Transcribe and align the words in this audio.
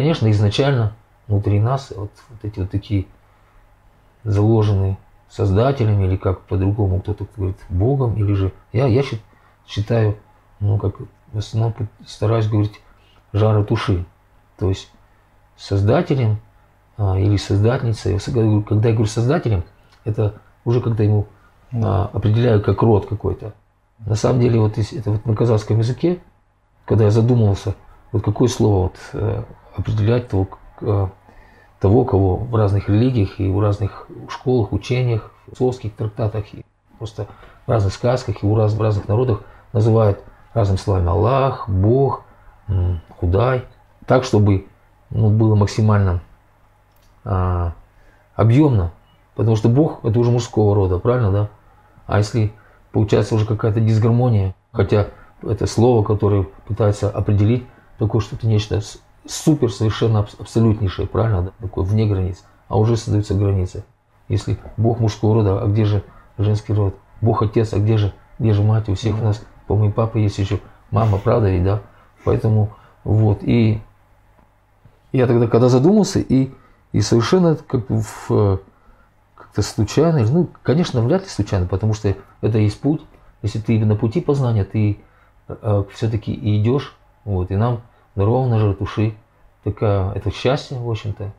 Конечно, 0.00 0.30
изначально 0.30 0.94
внутри 1.28 1.60
нас 1.60 1.92
вот, 1.94 2.10
вот 2.30 2.38
эти 2.42 2.58
вот 2.58 2.70
такие 2.70 3.04
заложенные 4.24 4.96
создателем, 5.28 6.02
или 6.02 6.16
как 6.16 6.40
по-другому 6.40 7.00
кто-то 7.00 7.26
говорит, 7.36 7.58
Богом, 7.68 8.14
или 8.16 8.32
же 8.32 8.50
я, 8.72 8.86
я 8.86 9.02
считаю, 9.66 10.16
ну, 10.58 10.78
как 10.78 10.94
в 11.34 11.36
основном 11.36 11.74
стараюсь 12.06 12.48
говорить 12.48 12.80
жара 13.34 13.62
души. 13.62 14.06
То 14.56 14.70
есть 14.70 14.90
создателем 15.58 16.40
а, 16.96 17.18
или 17.18 17.36
создательницей, 17.36 18.18
когда 18.62 18.88
я 18.88 18.94
говорю 18.94 19.04
создателем, 19.04 19.64
это 20.06 20.40
уже 20.64 20.80
когда 20.80 21.04
ему 21.04 21.26
а, 21.74 22.08
определяю 22.10 22.62
как 22.62 22.80
род 22.80 23.04
какой-то. 23.04 23.52
На 23.98 24.14
самом 24.14 24.40
деле, 24.40 24.60
вот 24.60 24.78
это 24.78 25.10
вот 25.10 25.26
на 25.26 25.36
казахском 25.36 25.76
языке, 25.76 26.20
когда 26.86 27.04
я 27.04 27.10
задумывался, 27.10 27.74
вот 28.12 28.24
какое 28.24 28.48
слово 28.48 28.84
вот, 28.84 28.96
э, 29.12 29.44
определять 29.76 30.28
того, 30.28 30.48
э, 30.80 31.06
того, 31.78 32.04
кого 32.04 32.36
в 32.36 32.54
разных 32.54 32.88
религиях 32.88 33.40
и 33.40 33.48
в 33.48 33.60
разных 33.60 34.06
школах, 34.28 34.72
учениях, 34.72 35.30
философских 35.46 35.94
трактатах, 35.94 36.52
и 36.54 36.64
просто 36.98 37.26
в 37.66 37.70
разных 37.70 37.94
сказках 37.94 38.42
и 38.42 38.46
у 38.46 38.54
раз, 38.54 38.74
в 38.74 38.80
разных 38.80 39.08
народах 39.08 39.42
называют 39.72 40.22
разными 40.54 40.78
словами 40.78 41.08
Аллах, 41.08 41.68
Бог, 41.68 42.24
Худай, 43.18 43.64
так, 44.06 44.24
чтобы 44.24 44.66
ну, 45.10 45.28
было 45.28 45.54
максимально 45.54 46.20
а, 47.24 47.72
объемно, 48.34 48.92
потому 49.34 49.56
что 49.56 49.68
Бог 49.68 50.04
это 50.04 50.18
уже 50.18 50.30
мужского 50.30 50.74
рода, 50.74 50.98
правильно, 50.98 51.32
да? 51.32 51.48
А 52.06 52.18
если 52.18 52.52
получается 52.92 53.34
уже 53.34 53.46
какая-то 53.46 53.80
дисгармония, 53.80 54.54
хотя 54.72 55.08
это 55.42 55.66
слово, 55.66 56.04
которое 56.04 56.44
пытается 56.66 57.10
определить 57.10 57.66
такое 57.98 58.20
что-то 58.20 58.46
нечто 58.46 58.80
супер, 59.30 59.72
совершенно 59.72 60.20
абсолютнейшее, 60.20 61.06
правильно, 61.06 61.42
да? 61.42 61.50
такое 61.60 61.84
вне 61.84 62.06
границ, 62.06 62.44
а 62.68 62.78
уже 62.78 62.96
создаются 62.96 63.34
границы. 63.34 63.84
Если 64.28 64.58
Бог 64.76 65.00
мужского 65.00 65.34
рода, 65.34 65.62
а 65.62 65.66
где 65.66 65.84
же 65.84 66.02
женский 66.38 66.72
род? 66.72 66.96
Бог 67.20 67.42
отец, 67.42 67.72
а 67.72 67.78
где 67.78 67.96
же, 67.96 68.12
где 68.38 68.52
же 68.52 68.62
мать? 68.62 68.88
У 68.88 68.94
всех 68.94 69.18
у 69.18 69.22
нас, 69.22 69.44
по 69.66 69.76
моему 69.76 69.92
папе 69.92 70.22
есть 70.22 70.38
еще 70.38 70.60
мама, 70.90 71.18
правда 71.18 71.50
ведь, 71.50 71.64
да? 71.64 71.82
Поэтому 72.24 72.70
вот, 73.04 73.42
и 73.42 73.80
я 75.12 75.26
тогда, 75.26 75.46
когда 75.46 75.68
задумался, 75.68 76.20
и, 76.20 76.50
и 76.92 77.00
совершенно 77.00 77.56
как 77.56 77.88
в, 77.88 78.60
как-то 79.34 79.62
случайно, 79.62 80.20
ну, 80.30 80.48
конечно, 80.62 81.02
вряд 81.02 81.22
ли 81.22 81.28
случайно, 81.28 81.66
потому 81.66 81.94
что 81.94 82.14
это 82.40 82.58
есть 82.58 82.80
путь. 82.80 83.02
Если 83.42 83.58
ты 83.58 83.84
на 83.84 83.96
пути 83.96 84.20
познания, 84.20 84.64
ты 84.64 85.00
э, 85.48 85.84
все-таки 85.92 86.32
идешь, 86.32 86.96
вот, 87.24 87.50
и 87.50 87.56
нам 87.56 87.82
дарована 88.14 88.58
же 88.58 88.74
души, 88.74 89.14
такая, 89.64 90.12
это 90.12 90.30
счастье, 90.30 90.78
в 90.78 90.90
общем-то. 90.90 91.32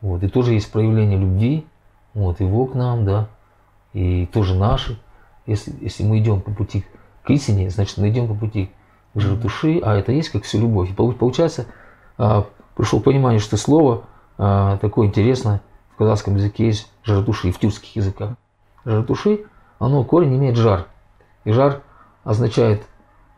Вот, 0.00 0.22
и 0.22 0.28
тоже 0.28 0.54
есть 0.54 0.70
проявление 0.70 1.18
любви, 1.18 1.66
вот, 2.12 2.40
его 2.40 2.66
к 2.66 2.74
нам, 2.74 3.04
да, 3.04 3.28
и 3.92 4.26
тоже 4.26 4.54
наши. 4.54 5.00
Если, 5.46 5.74
если 5.80 6.04
мы 6.04 6.18
идем 6.18 6.40
по 6.40 6.50
пути 6.50 6.84
к 7.22 7.30
истине, 7.30 7.70
значит, 7.70 7.98
мы 7.98 8.08
идем 8.10 8.28
по 8.28 8.34
пути 8.34 8.70
к 9.14 9.20
души, 9.20 9.80
а 9.82 9.94
это 9.94 10.12
есть 10.12 10.30
как 10.30 10.44
всю 10.44 10.60
любовь. 10.60 10.90
И 10.90 10.94
получается, 10.94 11.66
а, 12.18 12.46
пришел 12.76 13.00
понимание, 13.00 13.40
что 13.40 13.56
слово 13.56 14.04
а, 14.38 14.78
такое 14.78 15.06
интересное 15.06 15.62
в 15.94 15.96
казахском 15.96 16.36
языке 16.36 16.66
есть 16.66 16.90
жар-души 17.04 17.48
и 17.48 17.52
в 17.52 17.58
тюркских 17.58 17.96
языках. 17.96 18.32
Жар-души, 18.84 19.44
оно 19.78 20.04
корень 20.04 20.36
имеет 20.36 20.56
жар. 20.56 20.86
И 21.44 21.52
жар 21.52 21.82
означает, 22.24 22.82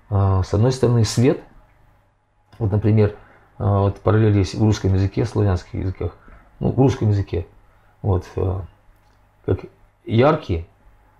а, 0.09 0.43
с 0.43 0.55
одной 0.55 0.73
стороны, 0.73 1.05
свет. 1.05 1.43
Вот, 2.59 2.73
например, 2.73 3.17
а, 3.59 3.83
вот 3.83 4.01
параллель 4.01 4.37
есть 4.37 4.55
в 4.55 4.63
русском 4.63 4.95
языке, 4.95 5.25
в 5.25 5.29
славянских 5.29 5.75
языках. 5.75 6.17
Ну, 6.61 6.73
в 6.73 6.79
русском 6.79 7.11
языке. 7.11 7.47
Вот, 8.03 8.25
а, 8.37 8.65
как 9.45 9.61
яркий, 10.05 10.67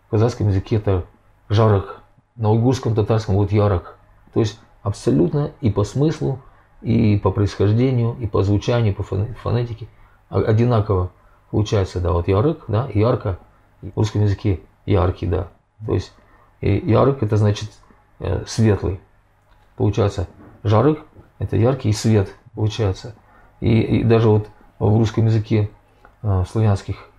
в 0.07 0.11
казахском 0.11 0.49
языке 0.49 0.77
это 0.77 1.05
жарок, 1.49 2.03
на 2.37 2.51
уйгурском, 2.51 2.95
татарском 2.95 3.37
вот 3.37 3.53
ярок. 3.53 3.97
То 4.33 4.41
есть 4.41 4.61
абсолютно 4.83 5.53
и 5.61 5.71
по 5.71 5.85
смыслу, 5.85 6.41
и 6.83 7.19
по 7.19 7.31
происхождению, 7.31 8.17
и 8.21 8.27
по 8.27 8.43
звучанию, 8.43 8.93
и 8.93 8.97
по 8.97 9.03
фонетике 9.03 9.89
одинаково 10.29 11.11
получается, 11.51 12.01
да, 12.01 12.13
вот 12.13 12.29
ярык, 12.29 12.65
да, 12.69 12.89
ярко, 12.93 13.39
в 13.81 13.97
русском 13.97 14.23
языке 14.23 14.61
яркий, 14.85 15.27
да, 15.27 15.49
то 15.85 15.95
есть 15.95 16.13
ярык 16.61 17.23
это 17.23 17.37
значит 17.37 17.71
э, 18.19 18.45
светлый, 18.47 19.01
получается, 19.77 20.29
жарык 20.63 21.01
это 21.39 21.57
яркий 21.57 21.93
свет, 21.93 22.35
получается, 22.55 23.15
и, 23.61 23.81
и 23.81 24.05
даже 24.05 24.29
вот 24.29 24.49
в 24.79 24.97
русском 24.97 25.27
языке, 25.27 25.71
э, 26.23 26.43
в 26.43 26.47
славянских 26.47 27.11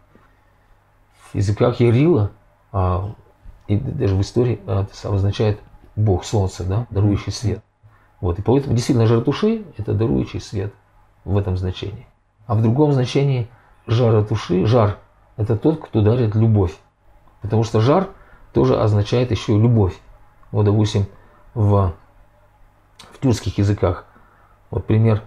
языках 1.34 1.80
ярила, 1.80 2.32
а, 2.72 3.14
и 3.68 3.78
даже 3.78 4.16
в 4.16 4.22
истории 4.22 4.60
э, 4.66 4.86
это 4.90 5.14
означает 5.14 5.60
Бог 5.96 6.24
Солнце, 6.24 6.64
да, 6.64 6.88
дарующий 6.90 7.32
свет. 7.32 7.64
Вот, 8.22 8.40
и 8.40 8.42
поэтому 8.42 8.76
действительно 8.76 9.08
жар 9.08 9.22
души– 9.22 9.66
это 9.78 9.94
дарующий 9.94 10.40
свет 10.40 10.74
в 11.26 11.38
этом 11.38 11.58
значении. 11.58 12.08
А 12.48 12.56
в 12.56 12.62
другом 12.62 12.94
значении 12.94 13.48
жара 13.86 14.22
души, 14.22 14.66
жар– 14.66 14.98
это 15.38 15.56
тот, 15.56 15.86
кто 15.86 16.02
дарит 16.02 16.34
любовь. 16.36 16.76
Потому 17.42 17.64
что 17.64 17.80
жар 17.80 18.10
тоже 18.54 18.80
означает 18.80 19.30
еще 19.32 19.58
любовь. 19.58 19.96
Вот, 20.52 20.66
допустим, 20.66 21.06
в, 21.54 21.94
в 23.12 23.20
тюркских 23.20 23.58
языках, 23.60 24.06
вот 24.72 24.86
пример, 24.86 25.24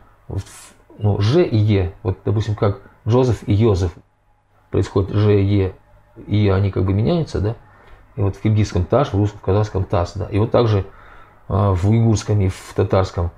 ну, 0.98 1.20
Ж 1.20 1.44
и 1.44 1.56
Е, 1.56 1.94
вот, 2.02 2.18
допустим, 2.24 2.54
как 2.54 2.80
Джозеф 3.06 3.46
и 3.46 3.52
Йозеф, 3.52 3.92
происходит 4.70 5.10
Ж 5.10 5.40
и 5.40 5.44
Е, 5.44 5.74
и 6.26 6.48
они 6.48 6.70
как 6.70 6.84
бы 6.84 6.92
меняются, 6.92 7.40
да, 7.40 7.56
и 8.16 8.20
вот 8.20 8.36
в 8.36 8.40
киргизском 8.40 8.84
Таш, 8.84 9.12
в 9.12 9.16
русском, 9.16 9.40
в 9.40 9.42
казахском 9.42 9.84
Тас, 9.84 10.16
да, 10.16 10.26
и 10.26 10.38
вот 10.38 10.50
также 10.50 10.86
а, 11.52 11.74
в 11.74 11.90
уйгурском 11.90 12.40
и 12.40 12.48
в 12.48 12.72
татарском. 12.76 13.32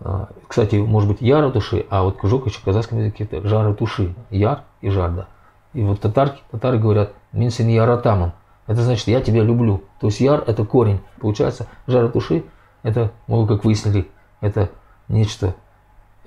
А, 0.00 0.30
кстати, 0.48 0.76
может 0.76 1.10
быть, 1.10 1.20
яра 1.20 1.50
туши, 1.50 1.84
а 1.90 2.04
вот 2.04 2.16
кужок 2.16 2.46
еще 2.46 2.58
в 2.58 2.64
казахском 2.64 3.00
языке 3.00 3.24
это 3.24 3.46
жара 3.46 3.74
туши. 3.74 4.14
Яр 4.30 4.62
и 4.80 4.88
жарда. 4.88 5.28
И 5.74 5.82
вот 5.82 6.00
татарки, 6.00 6.40
татары 6.50 6.78
говорят 6.78 7.12
минсин 7.32 7.68
яратаман. 7.68 8.32
Это 8.66 8.80
значит, 8.80 9.08
я 9.08 9.20
тебя 9.20 9.42
люблю. 9.42 9.82
То 10.00 10.06
есть 10.06 10.20
яр 10.20 10.42
это 10.46 10.64
корень. 10.64 11.00
Получается, 11.20 11.66
жара 11.86 12.08
туши 12.08 12.44
это, 12.82 13.12
мы 13.26 13.46
как 13.46 13.62
выяснили, 13.62 14.08
это 14.40 14.70
нечто 15.10 15.54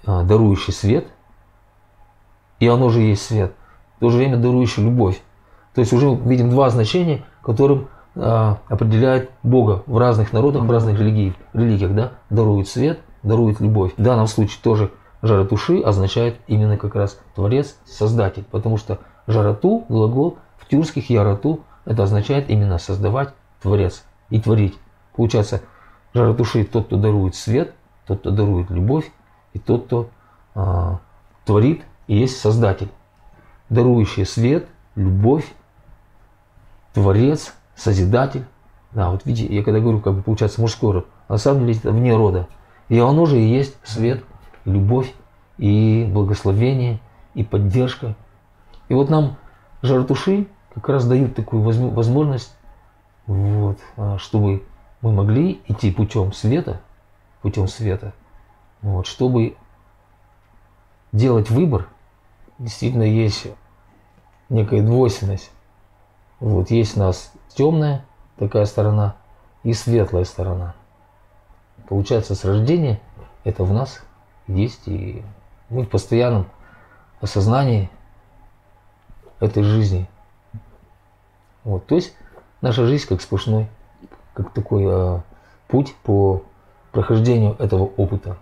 а, 0.05 0.23
дарующий 0.23 0.73
свет. 0.73 1.07
И 2.59 2.67
оно 2.67 2.89
же 2.89 3.01
есть 3.01 3.25
свет. 3.25 3.53
В 3.97 3.99
то 4.01 4.09
же 4.09 4.17
время 4.17 4.37
дарующий 4.37 4.83
любовь. 4.83 5.21
То 5.73 5.81
есть 5.81 5.93
уже 5.93 6.13
видим 6.13 6.49
два 6.49 6.69
значения, 6.69 7.23
которым 7.41 7.87
а, 8.15 8.59
определяет 8.67 9.31
Бога 9.41 9.83
в 9.87 9.97
разных 9.97 10.33
народах, 10.33 10.63
в 10.63 10.71
разных 10.71 10.99
религиях, 10.99 11.35
религиях 11.53 11.93
да? 11.93 12.11
дарует 12.29 12.67
свет, 12.67 12.99
дарует 13.23 13.59
любовь. 13.59 13.93
В 13.97 14.01
данном 14.01 14.27
случае 14.27 14.59
тоже 14.61 14.91
жаратуши 15.21 15.79
означает 15.81 16.37
именно 16.47 16.77
как 16.77 16.95
раз 16.95 17.19
Творец, 17.33 17.77
Создатель, 17.85 18.45
потому 18.51 18.77
что 18.77 18.99
жарату, 19.25 19.85
глагол, 19.89 20.37
в 20.57 20.67
тюркских 20.67 21.09
ярату, 21.09 21.61
это 21.85 22.03
означает 22.03 22.49
именно 22.49 22.77
создавать 22.77 23.33
Творец 23.61 24.03
и 24.29 24.39
творить. 24.39 24.77
Получается, 25.15 25.61
жаратуши 26.13 26.65
тот, 26.65 26.87
кто 26.87 26.97
дарует 26.97 27.35
свет, 27.35 27.73
тот, 28.05 28.19
кто 28.19 28.31
дарует 28.31 28.69
любовь, 28.69 29.11
и 29.53 29.59
тот, 29.59 29.85
кто 29.85 30.09
а, 30.55 30.99
творит 31.45 31.83
и 32.07 32.17
есть 32.17 32.39
Создатель. 32.39 32.89
Дарующий 33.69 34.25
свет, 34.25 34.67
любовь, 34.95 35.45
Творец– 36.93 37.53
созидатель. 37.75 38.45
Да, 38.91 39.09
вот 39.09 39.25
видите, 39.25 39.53
я 39.53 39.63
когда 39.63 39.79
говорю, 39.79 39.99
как 39.99 40.13
бы 40.13 40.21
получается 40.21 40.61
мужской 40.61 40.93
род, 40.93 41.07
на 41.27 41.37
самом 41.37 41.65
деле 41.65 41.79
это 41.79 41.91
вне 41.91 42.15
рода. 42.15 42.47
И 42.89 42.99
оно 42.99 43.25
же 43.25 43.39
и 43.39 43.43
есть 43.43 43.75
свет, 43.83 44.23
любовь, 44.65 45.11
и 45.57 46.07
благословение, 46.11 46.99
и 47.33 47.43
поддержка. 47.43 48.15
И 48.89 48.93
вот 48.93 49.09
нам 49.09 49.37
жартуши 49.81 50.47
как 50.75 50.89
раз 50.89 51.07
дают 51.07 51.35
такую 51.35 51.63
возможность, 51.63 52.55
вот, 53.25 53.79
а, 53.97 54.17
чтобы 54.17 54.63
мы 55.01 55.11
могли 55.11 55.61
идти 55.67 55.91
путем 55.91 56.33
света, 56.33 56.81
путем 57.43 57.67
света, 57.67 58.13
вот, 58.81 59.05
чтобы 59.05 59.55
делать 61.11 61.49
выбор, 61.49 61.89
действительно 62.57 63.03
есть 63.03 63.47
некая 64.49 64.81
двойственность. 64.81 65.51
Вот, 66.39 66.71
есть 66.71 66.95
у 66.97 67.01
нас 67.01 67.31
темная 67.49 68.05
такая 68.37 68.65
сторона 68.65 69.17
и 69.63 69.73
светлая 69.73 70.23
сторона. 70.23 70.73
Получается, 71.89 72.33
с 72.33 72.45
рождения 72.45 73.01
это 73.43 73.65
в 73.65 73.73
нас 73.73 74.01
есть, 74.47 74.87
и 74.87 75.23
мы 75.69 75.83
в 75.83 75.89
постоянном 75.89 76.47
осознании 77.19 77.89
этой 79.41 79.63
жизни. 79.63 80.09
Вот, 81.65 81.85
то 81.87 81.95
есть 81.95 82.15
наша 82.61 82.85
жизнь 82.85 83.05
как 83.05 83.21
сплошной, 83.21 83.67
как 84.33 84.53
такой 84.53 84.83
э, 84.85 85.21
путь 85.67 85.93
по 86.03 86.43
прохождению 86.93 87.55
этого 87.59 87.83
опыта. 87.97 88.37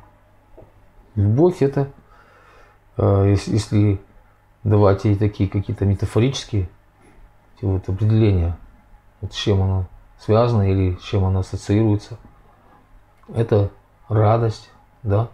Любовь 1.15 1.61
это 1.61 1.89
э, 2.97 3.35
если 3.47 3.99
давать 4.63 5.05
ей 5.05 5.15
такие 5.15 5.49
какие-то 5.49 5.85
метафорические 5.85 6.69
вот, 7.61 7.87
определения, 7.87 8.57
вот 9.21 9.33
с 9.33 9.35
чем 9.35 9.61
оно 9.61 9.85
связано 10.19 10.69
или 10.69 10.97
с 10.97 11.01
чем 11.01 11.23
оно 11.25 11.39
ассоциируется, 11.39 12.17
это 13.33 13.71
радость, 14.09 14.69
да, 15.01 15.29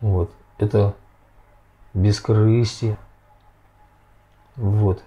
вот, 0.00 0.30
это 0.58 0.94
бескорыстие, 1.94 2.98
вот, 4.56 5.02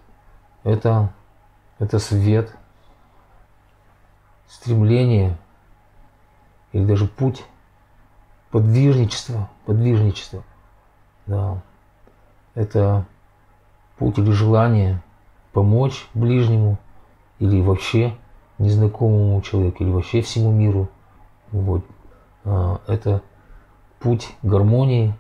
это, 0.64 1.12
это 1.80 2.00
свет, 2.00 2.56
стремление 4.48 5.38
или 6.72 6.86
даже 6.86 7.06
путь 7.06 7.44
подвижничества, 8.52 9.50
подвижничества, 9.66 10.44
да, 11.26 11.62
это 12.56 13.06
путь 13.98 14.18
или 14.18 14.32
желание 14.32 15.02
помочь 15.54 16.08
ближнему 16.14 16.78
или 17.40 17.62
вообще 17.62 18.16
незнакомому 18.58 19.42
человеку 19.42 19.84
или 19.84 19.92
вообще 19.92 20.22
всему 20.22 20.52
миру. 20.52 20.90
Вот. 21.52 21.84
А, 22.46 22.82
это 22.88 23.22
путь 24.00 24.30
гармонии 24.42 25.14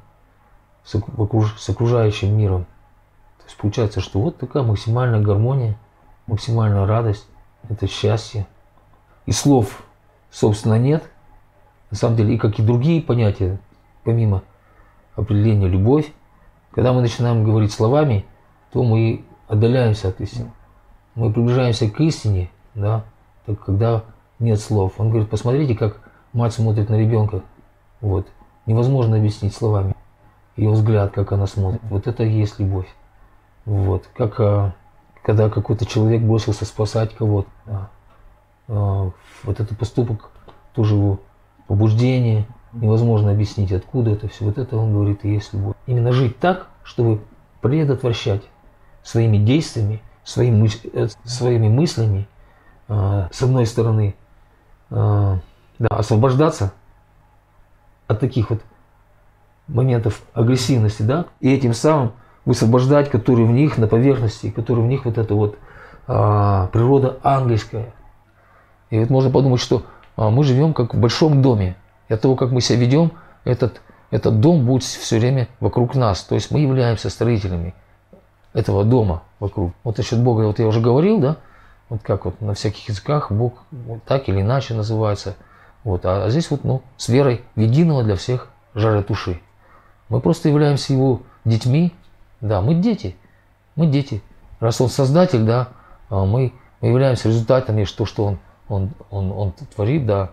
с 0.83 1.69
окружающим 1.69 2.37
миром. 2.37 2.65
То 3.39 3.45
есть 3.45 3.57
получается, 3.57 4.01
что 4.01 4.19
вот 4.21 4.37
такая 4.37 4.63
максимальная 4.63 5.21
гармония, 5.21 5.77
максимальная 6.27 6.85
радость, 6.85 7.27
это 7.69 7.87
счастье. 7.87 8.47
И 9.25 9.31
слов, 9.31 9.83
собственно, 10.31 10.79
нет. 10.79 11.09
На 11.91 11.97
самом 11.97 12.15
деле, 12.15 12.35
и 12.35 12.37
как 12.37 12.59
и 12.59 12.63
другие 12.63 13.01
понятия, 13.01 13.59
помимо 14.03 14.43
определения 15.15 15.67
любовь, 15.67 16.11
когда 16.71 16.93
мы 16.93 17.01
начинаем 17.01 17.43
говорить 17.43 17.71
словами, 17.71 18.25
то 18.71 18.83
мы 18.83 19.25
отдаляемся 19.47 20.09
от 20.09 20.21
истины. 20.21 20.51
Мы 21.15 21.33
приближаемся 21.33 21.89
к 21.89 21.99
истине, 22.01 22.49
да, 22.75 23.03
так 23.45 23.59
когда 23.63 24.03
нет 24.37 24.59
слов. 24.59 24.93
Он 24.99 25.09
говорит, 25.09 25.29
посмотрите, 25.29 25.75
как 25.75 25.99
мать 26.33 26.53
смотрит 26.53 26.89
на 26.89 26.95
ребенка. 26.95 27.41
Вот. 28.01 28.27
Невозможно 28.65 29.17
объяснить 29.17 29.55
словами. 29.55 29.95
Ее 30.55 30.69
взгляд, 30.71 31.11
как 31.11 31.31
она 31.31 31.47
смотрит. 31.47 31.81
Вот 31.89 32.07
это 32.07 32.23
и 32.23 32.31
есть 32.31 32.59
любовь. 32.59 32.87
Вот. 33.65 34.07
Как 34.15 34.39
а, 34.39 34.73
когда 35.23 35.49
какой-то 35.49 35.85
человек 35.85 36.21
бросился 36.21 36.65
спасать 36.65 37.15
кого-то. 37.15 37.49
Да. 37.65 37.89
А, 38.67 39.11
вот 39.43 39.59
этот 39.59 39.77
поступок, 39.77 40.29
тоже 40.73 40.95
его 40.95 41.19
побуждение, 41.69 42.47
невозможно 42.73 43.29
объяснить, 43.29 43.71
откуда 43.71 44.09
это 44.09 44.27
все. 44.27 44.43
Вот 44.45 44.57
это 44.57 44.75
он 44.75 44.91
говорит 44.91 45.23
и 45.23 45.29
есть 45.31 45.53
любовь. 45.53 45.75
Именно 45.85 46.11
жить 46.11 46.39
так, 46.39 46.67
чтобы 46.83 47.21
предотвращать 47.61 48.41
своими 49.03 49.37
действиями, 49.37 50.01
своим, 50.23 50.65
э, 50.65 51.07
своими 51.25 51.67
мыслями, 51.67 52.27
э, 52.87 53.27
с 53.31 53.43
одной 53.43 53.67
стороны, 53.67 54.15
э, 54.89 55.37
да, 55.77 55.87
освобождаться 55.89 56.73
от 58.07 58.19
таких 58.19 58.49
вот 58.49 58.61
моментов 59.67 60.23
агрессивности, 60.33 61.03
да, 61.03 61.27
и 61.39 61.53
этим 61.53 61.75
самым 61.75 62.13
высвобождать, 62.45 63.11
которые 63.11 63.45
в 63.45 63.51
них 63.51 63.77
на 63.77 63.85
поверхности, 63.87 64.49
которые 64.49 64.85
в 64.85 64.87
них 64.87 65.05
вот 65.05 65.19
эта 65.19 65.35
вот 65.35 65.59
а, 66.07 66.65
природа 66.73 67.19
ангельская. 67.21 67.93
И 68.89 68.97
вот 68.97 69.11
можно 69.11 69.29
подумать, 69.29 69.61
что 69.61 69.83
мы 70.29 70.43
живем 70.43 70.73
как 70.73 70.93
в 70.93 70.99
большом 70.99 71.41
доме. 71.41 71.77
И 72.09 72.13
от 72.13 72.21
того, 72.21 72.35
как 72.35 72.51
мы 72.51 72.59
себя 72.59 72.79
ведем, 72.79 73.13
этот, 73.45 73.81
этот 74.11 74.41
дом 74.41 74.65
будет 74.65 74.83
все 74.83 75.17
время 75.17 75.47
вокруг 75.61 75.95
нас. 75.95 76.23
То 76.23 76.35
есть 76.35 76.51
мы 76.51 76.59
являемся 76.59 77.09
строителями 77.09 77.73
этого 78.53 78.83
дома 78.83 79.23
вокруг. 79.39 79.71
Вот 79.83 79.97
насчет 79.97 80.19
Бога, 80.21 80.41
вот 80.41 80.59
я 80.59 80.67
уже 80.67 80.81
говорил, 80.81 81.19
да, 81.19 81.37
вот 81.87 82.01
как 82.03 82.25
вот 82.25 82.41
на 82.41 82.53
всяких 82.53 82.89
языках 82.89 83.31
Бог 83.31 83.53
вот 83.71 84.03
так 84.03 84.27
или 84.27 84.41
иначе 84.41 84.73
называется. 84.73 85.35
Вот, 85.83 86.05
а, 86.05 86.25
а 86.25 86.29
здесь 86.29 86.51
вот, 86.51 86.63
ну, 86.63 86.81
с 86.97 87.07
верой 87.07 87.41
в 87.55 87.59
единого 87.61 88.03
для 88.03 88.15
всех 88.15 88.49
жара 88.75 89.01
души. 89.01 89.39
Мы 90.09 90.19
просто 90.19 90.49
являемся 90.49 90.93
его 90.93 91.21
детьми, 91.45 91.93
да, 92.41 92.61
мы 92.61 92.75
дети, 92.75 93.15
мы 93.75 93.87
дети. 93.87 94.21
Раз 94.59 94.81
он 94.81 94.89
создатель, 94.89 95.43
да, 95.43 95.69
а 96.09 96.25
мы, 96.25 96.53
мы 96.81 96.89
являемся 96.89 97.29
результатами, 97.29 97.85
что, 97.85 98.05
что 98.05 98.25
он, 98.25 98.39
он, 98.69 98.91
он, 99.09 99.31
он 99.31 99.53
творит, 99.75 100.05
да. 100.05 100.31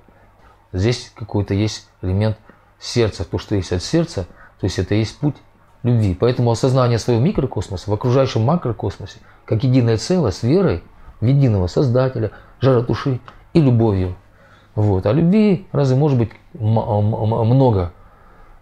Здесь 0.73 1.11
какой-то 1.15 1.55
есть 1.55 1.89
элемент 2.03 2.37
сердца, 2.79 3.25
то, 3.25 3.39
что 3.39 3.55
есть 3.55 3.73
от 3.73 3.83
сердца, 3.83 4.27
то 4.61 4.65
есть 4.67 4.79
это 4.79 4.95
есть 4.95 5.19
путь 5.19 5.37
любви. 5.83 6.15
Поэтому 6.15 6.51
осознание 6.51 6.99
своего 6.99 7.23
микрокосмоса 7.23 7.91
в 7.91 7.95
окружающем 7.95 8.43
макрокосмосе, 8.43 9.19
как 9.45 9.65
единое 9.65 9.97
целое, 9.97 10.31
с 10.31 10.43
верой 10.43 10.83
в 11.21 11.25
единого 11.25 11.67
Создателя, 11.67 12.33
жара 12.61 12.83
души 12.83 13.21
и 13.55 13.61
любовью. 13.61 14.17
Вот. 14.75 15.07
А 15.07 15.13
любви 15.13 15.67
разве 15.73 15.97
может 15.97 16.19
быть 16.19 16.31
много? 16.55 17.93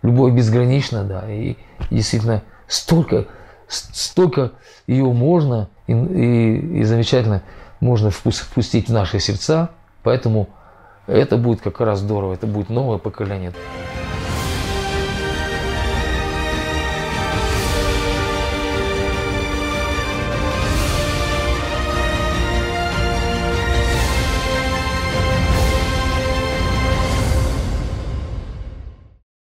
Любовь 0.02 0.34
безгранична, 0.34 1.04
да, 1.04 1.32
и 1.32 1.56
действительно 1.90 2.42
столько, 2.68 3.26
столько 3.68 4.52
ее 4.86 5.04
можно 5.06 5.70
и, 5.86 5.92
и, 5.92 6.80
и 6.80 6.84
замечательно 6.84 7.42
можно 7.84 8.10
впустить 8.10 8.88
в 8.88 8.92
наши 8.92 9.20
сердца, 9.20 9.68
поэтому 10.02 10.48
это 11.06 11.36
будет 11.36 11.60
как 11.60 11.80
раз 11.80 11.98
здорово, 11.98 12.32
это 12.32 12.46
будет 12.46 12.70
новое 12.70 12.96
поколение. 12.96 13.52